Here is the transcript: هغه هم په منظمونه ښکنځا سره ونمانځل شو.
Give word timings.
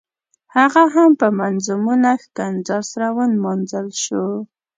هغه 0.55 0.83
هم 0.95 1.11
په 1.21 1.27
منظمونه 1.39 2.09
ښکنځا 2.23 2.77
سره 2.91 3.07
ونمانځل 3.17 3.87
شو. 4.03 4.25